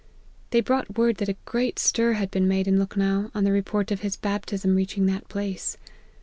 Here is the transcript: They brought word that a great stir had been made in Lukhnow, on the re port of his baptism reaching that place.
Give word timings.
They 0.49 0.61
brought 0.61 0.97
word 0.97 1.17
that 1.17 1.29
a 1.29 1.37
great 1.45 1.77
stir 1.77 2.13
had 2.13 2.31
been 2.31 2.47
made 2.47 2.67
in 2.67 2.79
Lukhnow, 2.79 3.29
on 3.35 3.43
the 3.43 3.51
re 3.51 3.61
port 3.61 3.91
of 3.91 3.99
his 4.01 4.15
baptism 4.15 4.75
reaching 4.75 5.05
that 5.05 5.29
place. 5.29 5.77